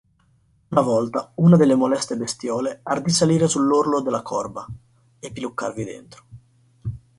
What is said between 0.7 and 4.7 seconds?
Una volta una delle moleste bestiole ardì salire sull'orlo della corba